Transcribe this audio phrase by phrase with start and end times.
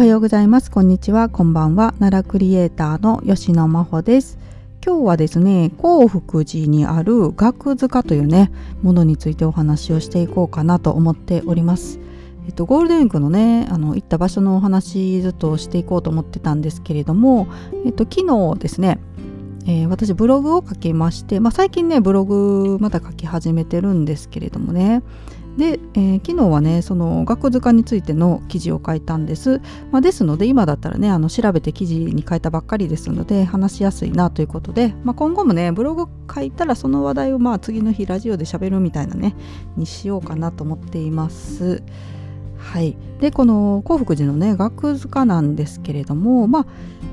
[0.00, 0.70] はようございます。
[0.70, 1.28] こんにちは。
[1.28, 1.92] こんばんは。
[1.98, 4.38] 奈良クリエイターの吉野真帆です。
[4.82, 8.50] 今日はですね興福寺にある学塚というね
[8.80, 12.00] ものについてお話をしていこうかなと思っております。
[12.46, 17.46] えっと、ゴールデンウィークのねあの行った場所のお話ずっとしていこうと思ってたんですけれども、
[17.84, 19.00] えっと、昨日ですね、
[19.66, 25.02] えー、私ブログを書きまして、まあ、最近ねブログまた書き始めてるんですけれどもね
[25.60, 29.60] で、えー、昨日はねその学図鑑についての記事を書いたんです、
[29.92, 39.36] まあ、ですので今だったらねあの調べて記事に書いたばっかりですので話しやすいなということで、まあ、今後もねブログ書いたらその話題をまあ次の日ラジオで喋るみたいなね
[39.76, 41.82] にしようかなと思っています。
[42.60, 46.66] はい、でこの興福寺のね額塚なんですけれどもまあ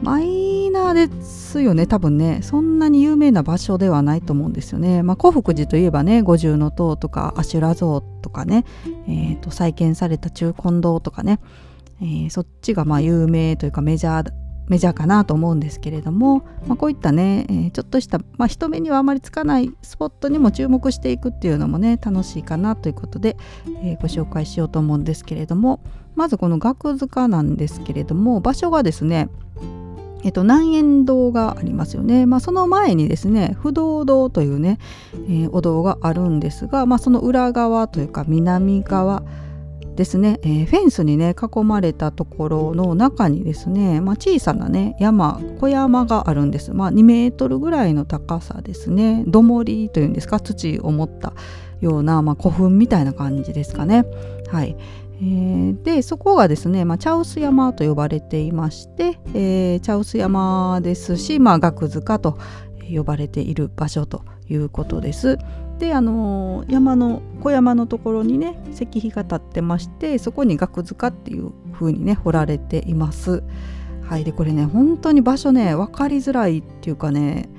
[0.04, 2.42] マイナーですよね多分ね。
[2.44, 5.02] そんなに有名な場所ではないと思うんですよね。
[5.02, 8.66] まあ、興福寺といえばね五重塔とか阿修羅像とかね、
[9.08, 11.40] えーと、再建された中金堂とかね、
[12.02, 14.32] えー、そっちがまあ有名というかメジャー
[14.68, 23.38] メジャーかなと思うんですけれども、まあ、こういったね、ちょっとした、まあ、人目にはあまりつかないスポットにも注目していくっていうのもね楽しいかなということで、
[23.84, 25.82] えー、ご紹介しようと思うんですけれども
[26.16, 29.30] まずこの額塚なんですけれども場所がですね
[30.24, 34.80] えっと、南円堂がありますよね、まあ、その前にですね不動堂というね、
[35.14, 39.24] えー、お堂があるんですが、まあ、その裏側というか南側
[39.98, 49.24] ですね、えー、フェンスにね囲まれたところの中にですね、まあ、小さなね山小山があるんです、まあ、2メートルぐらいの高さですね。
[49.28, 51.34] 土盛りというんですか土を持った
[51.82, 54.06] ような、まあ、古墳みたいな感じですかね。
[54.52, 54.78] はい、
[55.20, 62.38] えー、でそこがですね、まあ、茶臼山と呼ばれていまして、えー、茶臼山ですし、まあ、学塚と
[62.96, 65.40] 呼ばれている場所ということです。
[65.80, 73.44] であの山の小山のところにね石碑が立ってましてそこに額塚っていう風にね彫られています。
[74.04, 77.50] はいでこれね本当に場所ね分かりづらいっていうかね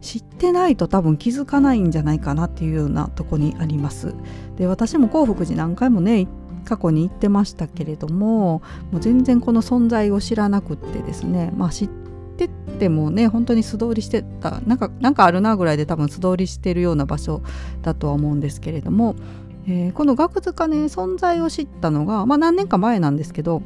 [0.00, 4.14] 知ってないと多分気づかないんじゃないかなっていうようなとこにあります。
[4.56, 6.26] で私も興福寺何回もね
[6.64, 11.88] 過去に行ってましたけれどももう全然この存在を知らなくってですねまあ知っ
[12.34, 17.42] ってってもね本当に素通りしてたなんかなんかあるなぐらいで多分素通りしてるような場所
[17.82, 19.14] だとは思うんですけれども、
[19.66, 23.62] えー、この学塚ね存在を知ったのが、まあ、何年か前なんですけど、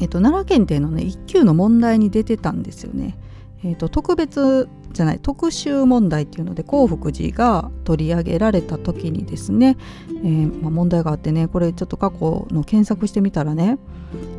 [0.00, 3.18] えーと、奈良県っていうのね一級の問題に出てたんですよね。
[3.64, 9.76] えーと特別じゃない特集問題っていうので興福寺が取り上げられた時にですね、
[10.08, 13.78] えー、まあ、問題があってねこれちょっと過去の検索してみたらね、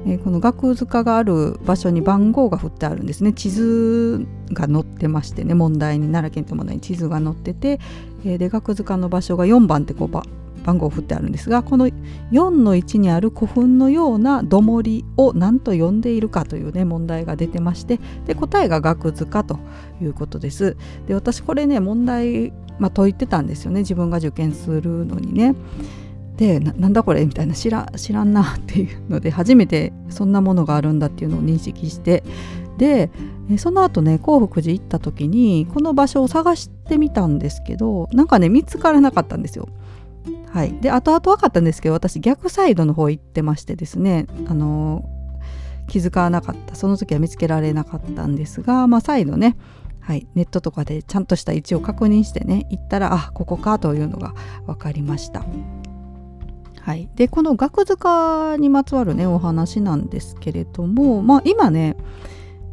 [0.05, 3.33] えー、この額塚がある場所に番号が振ってあるんですね。
[3.33, 7.79] 地図が載ってましてね問題に奈良県って問題に地図が載ってて、
[8.25, 19.59] えー、で額塚の場所が4番ってこう番号を振ってあるんですがこの4の1にある古墳のような土盛を何と呼んでいるかというね問題が出てましてで答えが額塚と
[20.01, 20.77] いうことです。
[21.07, 25.55] で私これね問題、まあ、解いてたんですよね自分が受験するのにね。
[26.37, 32.23] でなんだこれみたいな知ら知らんなっていうので初めてそんなものがあるんだっていうのを認識して
[32.77, 33.11] で
[33.57, 39.69] その後ね興福寺行った時にこの場所を探してみたんですけどなんかね見つからなかったんですよ。
[40.53, 45.03] はい、で後々分かったんですけど私逆サイドの方行ってましてですねあの
[45.87, 46.75] 気づかなかった。
[46.75, 49.57] その時は見つけられなかったんですが、まあ、再度ね、
[49.99, 54.35] はい、ネットとかでちゃんとした位置を確認してね行ったらあここかというのが
[54.67, 55.43] 分かりました。
[56.81, 61.97] はい、でこの額塚にまつわるねお話なんですけれども、まあ、今ね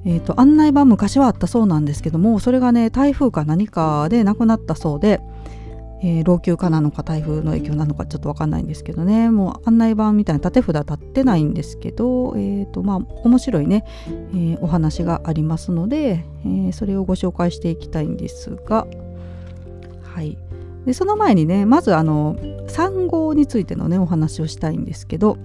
[0.05, 5.21] えーと案内板昔はあったそうなんですけどもそれがね台風か何かでなくなったそうで
[6.03, 9.31] えー、老朽化なのか台風の影響なのかちょっと分かんないんですけどね。
[9.31, 18.87] もう案内板みたいな縦札立ってないんですけど、えーとまあ、面白いね、えー、お話がありますので、えー、それをご紹介していきたいんですが、
[20.03, 20.39] はい、
[20.87, 22.37] でその前にねまずあの
[22.69, 25.37] 産号についてのねお話をしたいんですけど、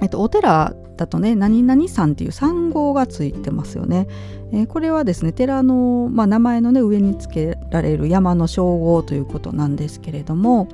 [0.00, 4.06] えっと、お寺だとね何々さんっていう産号がついてますよね。
[4.52, 10.68] えー、これはですね寺の、まあ、名前のね上につけられる山の称号ということなんですけれども、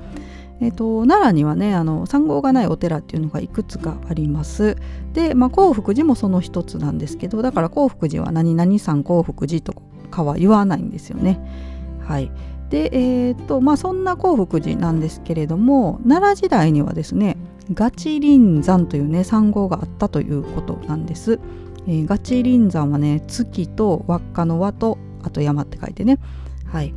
[0.61, 4.75] えーと、奈良にはねあの産号がないお寺っていうのがいくつかあります。
[5.13, 9.73] で、まあ、興福寺もその一つなんですけどだから興福寺は何々さん興福寺と
[10.11, 11.39] かは言わないんですよね。
[12.05, 12.31] はい
[12.69, 17.35] でえーとまあ、そんな興福寺なんですけれども奈良時代にはですね
[17.73, 21.39] ガチ臨山というね産号があったということなんです。
[21.87, 26.19] えー、ガチ臨山はね月と輪っかの輪とあと山って書いてね、
[26.65, 26.93] はい、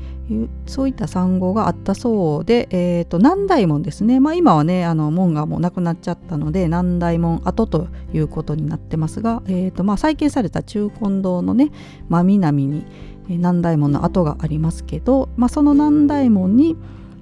[0.67, 11.71] そういった産後があったそうで、えーと、南大門ですね、まあ、今はねあの門がもうなくなっちゃったので南大門跡ということになってますが、えーとまあ、再建された中根堂のね
[12.09, 12.85] 真南に
[13.29, 16.77] 南大門の跡がありますけど、まあ、その南大門に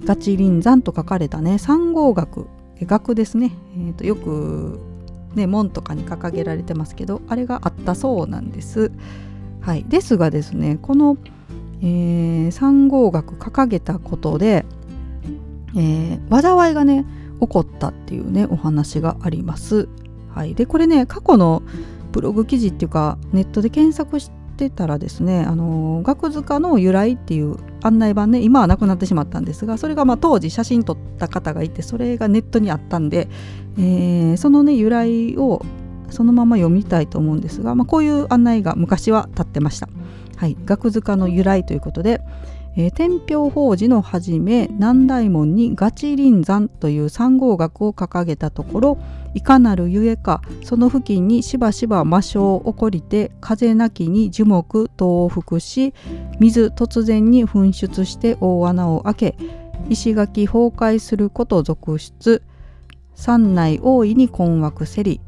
[0.04, 2.46] ガチ臨山と書かれたね三号学
[2.86, 4.80] 学ですね、えーとよく
[5.34, 8.90] ね門とかに掲げられてますけどあれがあったそうなんです。
[9.60, 11.16] はい、ですがですねこの
[11.82, 14.64] 「えー、三合学掲げたことで、
[15.76, 17.06] えー、災いがね
[17.40, 19.88] 起こったっていうねお話があります。
[20.34, 21.62] はい、でこれね過去の
[22.12, 33.28] ブログ記事っていうかネットで検索してたらですねあの学塚の由来っていう案内板ね今はなくなってしまったんですがそれがまあ当時写真撮った方がいてそれがネットにあったんで、
[33.78, 35.62] えー、そのね由来を
[36.10, 39.88] そのまま読みたいと思うんですが、まあ、こういう案内が昔は立ってました。
[40.36, 42.20] はい、学塚の由来ということで、
[42.76, 48.98] えー、天平法事の初め南大門にガチ臨山という三号学を掲げたところ
[49.34, 55.94] いかなるゆえかその付近にしばしば魔性を起こりて風なきに樹木東北し
[56.38, 59.36] 水突然に噴出して大穴を開け
[59.88, 62.42] 石垣崩壊すること続出。
[63.14, 65.20] 山内大いに困惑せり。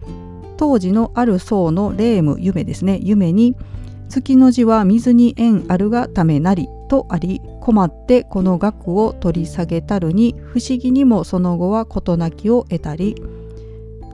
[0.56, 3.00] 当時のある僧の霊夢夢ですね。
[3.02, 3.56] 夢に
[4.08, 6.68] 「月の字は水に縁あるがためなり。
[6.92, 13.14] とあり困ってこの額を取り下げたるに不思議にもその後は事なきを得たり。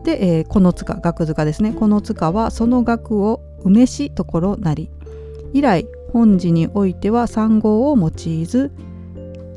[0.05, 1.73] で、えー、この塚額塚ですね。
[1.73, 4.91] この塚はその額を梅しところなり。
[5.53, 8.71] 以来本寺においては三号を用いず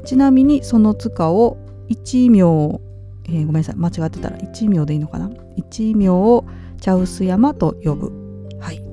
[0.03, 1.57] ちなみにその塚を
[1.89, 3.75] 一名、えー、ごめんなさい。
[3.75, 5.29] 間違ってたら一名でいいのかな。
[5.57, 6.43] 一名を
[6.79, 8.20] 茶臼山と呼ぶ。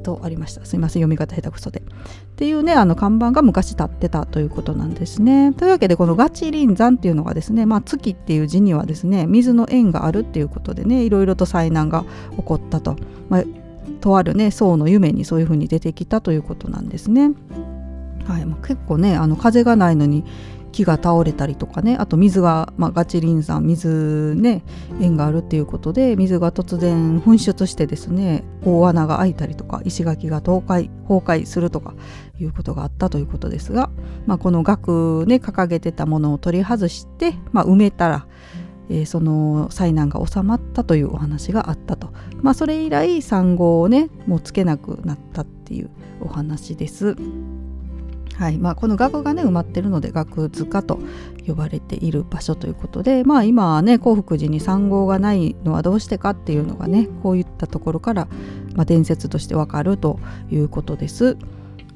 [0.09, 0.65] とありました。
[0.65, 1.81] すいません読み方下手くそで。
[1.81, 1.83] っ
[2.37, 5.53] ていうねあの看板が昔立ってたということなんですね。
[5.53, 12.05] というわけでこのガチ臨山っていうのがですねまあ月っていう字にはですね水の縁があるっていうことでねいろいろと災難が
[12.37, 12.97] 起こったと、
[13.29, 13.45] まあ、
[14.01, 17.33] とあるね僧の夢にそういうふうに出てきたということなんですね。
[18.27, 20.25] はい、結構ねあの風がないのに
[20.73, 23.88] 木が倒れたりとかねあと水が、まあ、ガチリン酸水
[24.37, 24.62] ね
[25.00, 31.94] 縁があるっていうことで水が突然噴出してですね大穴が開いたりとか石垣が倒壊崩壊するとか
[32.41, 33.91] いうことがあったということですが、
[34.26, 38.26] まあ、この額ね掲げてたものを取り外して、まあ、埋めたら
[38.91, 45.91] えー、その災難が収まったというお話があったと、まあ、それ以来産後をねもうつけなくなったっていう
[46.21, 47.14] お話です。
[48.38, 51.00] はいまあ、この額がね埋まってるので額塚と
[51.44, 58.29] 呼ばれている場所ということで、まあ、今ね興福寺に産号がないのはどうしてかっていうのがねこういったところから、
[58.76, 60.20] まあ、伝説としてわかると
[60.52, 61.37] いうことです。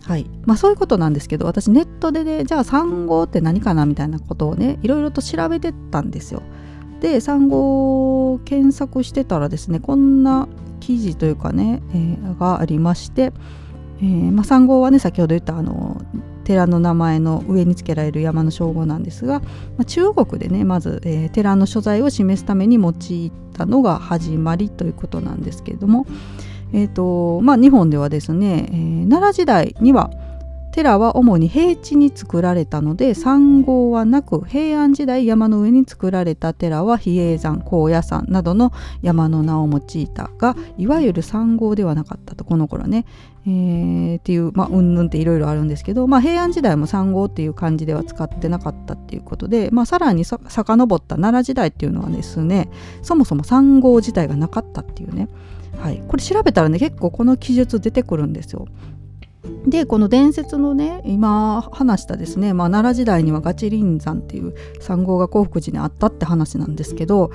[0.04, 6.42] はいまあ、そういうことなんですけど私ネットでねじゃあ産号って何かなみたいなことをねいろいろと調べてたんですよ。
[6.98, 10.48] で産後検索してたらですねこんな
[10.80, 13.32] 記事というかね、えー、がありまして、
[14.00, 16.02] えーまあ、産後はね先ほど言ったあの
[16.44, 19.48] 寺の名前の上につけられる山の称号なんですが、ま
[19.80, 26.06] あ、中国でねまず、えー、寺の所在を示すために用いたのが始まりということなんですけれども、
[26.72, 30.10] えーとまあ、日本ではですね、えー、奈良時代には
[30.72, 43.04] 寺は主に平地に作られたので山号はなく平安時代山の上に作られた寺は比叡山高野山などの山の名を用いたがいわゆる山号ではなかったとこの頃ね、
[43.47, 52.70] えー、っていうまあうんぬんっていろいろあるんですけど、まあ、平安時代も山号っていう漢字では使ってなかったっていうことで、まあ、さらにさ遡った奈良時代っていうのはですね
[53.02, 55.28] そもそも山号自体がなかったっていうね。
[55.78, 58.68] はい、これ調べたらね結構この記述出てくるんですよ。
[59.66, 67.30] でこの伝説のね今話したですね、まあ、奈良時代にはガチリン山っていう山号が興福寺にあったって話なんですけど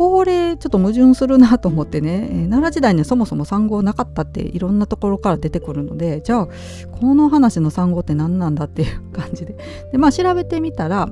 [0.00, 6.48] これちょっと矛盾するなと思ってね、奈良時代にはそもそも産号なかったっていろんなところから出てくるのでじゃあ
[6.90, 9.56] この話の産号って何なんだっていう感じで。
[9.92, 11.10] で、まあ、調べてみたら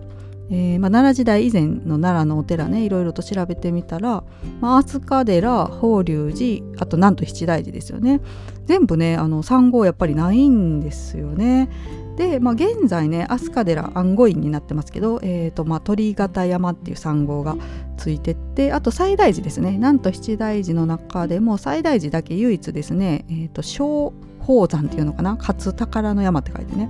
[0.51, 4.25] えーまあ、奈良時代以前の奈良のお寺ねいろいろと調べてみたら、
[4.61, 8.21] まあ、飛鳥寺法隆寺あとなんと七大寺ですよね。
[8.65, 11.69] 全部ねあの産号やっぱりないんですよね。
[12.17, 17.57] で、まあ、現在ね飛鳥寺安護院になってますけど、えーとまあ、鳥形山っていう産号が
[17.97, 19.79] ついてってあと西大寺ですね。
[19.79, 25.37] なんと七大寺の中でも西大寺だけ唯一ですね、えーと、小宝山っていうのかな？
[25.37, 26.89] 勝宝の山って書いてね。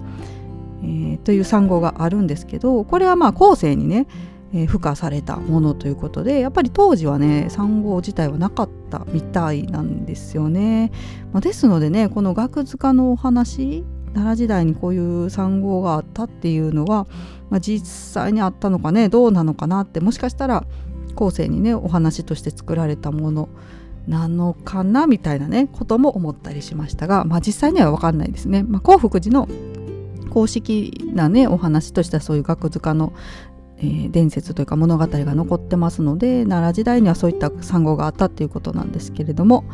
[0.83, 4.07] えー、という産後があるんですけどこれはまあ後世にね、
[4.53, 10.93] えー、付加されたものということでやっぱり当時はね産後自体はなかったみたいなんですよね。
[11.33, 17.07] まあ、ですのでねこの額塚のお話奈良時代にこういう産後があったっていうのは、
[17.51, 20.65] まあ、実際にあったのかねどうなのかなってもしかしたら
[21.15, 23.49] 後世にねお話として作られたもの
[24.07, 28.63] なのかなみたいなねことも思ったりしましたが、まあ、実際には分かんないですね。
[28.63, 29.49] まあ、幸福寺の
[30.29, 33.13] 公式なねお話としてはそういう額塚の、
[33.79, 39.65] えー、伝説というか物語が残ってますので奈良時代にはそういった産後があったっていうことなんですけれども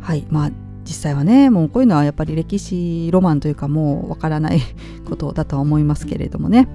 [0.00, 0.50] はいまあ
[0.86, 4.60] 実際はねもうこういうのはやっぱり歴史ロマンというかもうわからない
[5.08, 6.68] ことだとは思いますけれどもね。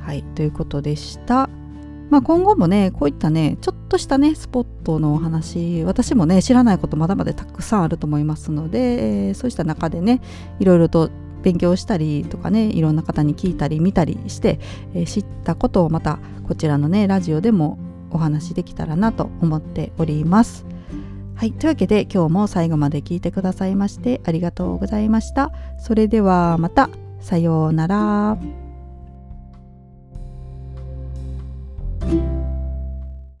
[0.00, 1.50] はいということでした。
[2.10, 10.20] まあ、今後もねこういったねちょっとしたねスポットのお話私もね知らないことまだまだたくさんあると思いますので、えー、そうした中でね
[10.58, 11.08] いろいろと
[11.42, 14.58] 勉強したりとかねいろんな方に聞いたり見たりして、
[14.94, 17.78] えー、知ったことをまたこちらのねラジオでも
[18.10, 20.66] お話できたらなと思っております。
[21.36, 21.52] はい。
[21.52, 25.52] というわけで今日も最後まで聞いてくださいましてありがとうございました。
[25.78, 26.90] それではまた。
[27.20, 28.59] さようなら。